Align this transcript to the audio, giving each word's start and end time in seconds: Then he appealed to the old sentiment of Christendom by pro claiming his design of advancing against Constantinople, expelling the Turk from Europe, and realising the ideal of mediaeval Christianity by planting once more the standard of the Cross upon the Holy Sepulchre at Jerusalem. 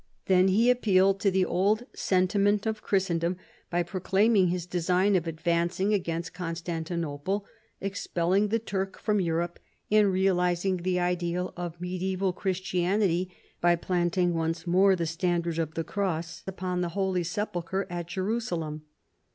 Then 0.25 0.47
he 0.47 0.71
appealed 0.71 1.19
to 1.19 1.29
the 1.29 1.45
old 1.45 1.83
sentiment 1.93 2.65
of 2.65 2.81
Christendom 2.81 3.37
by 3.69 3.83
pro 3.83 3.99
claiming 3.99 4.47
his 4.47 4.65
design 4.65 5.15
of 5.15 5.27
advancing 5.27 5.93
against 5.93 6.33
Constantinople, 6.33 7.45
expelling 7.79 8.47
the 8.47 8.57
Turk 8.57 8.97
from 8.97 9.21
Europe, 9.21 9.59
and 9.91 10.11
realising 10.11 10.77
the 10.77 10.99
ideal 10.99 11.53
of 11.55 11.79
mediaeval 11.79 12.33
Christianity 12.33 13.29
by 13.61 13.75
planting 13.75 14.33
once 14.33 14.65
more 14.65 14.95
the 14.95 15.05
standard 15.05 15.59
of 15.59 15.75
the 15.75 15.83
Cross 15.83 16.45
upon 16.47 16.81
the 16.81 16.89
Holy 16.97 17.23
Sepulchre 17.23 17.85
at 17.87 18.07
Jerusalem. 18.07 18.81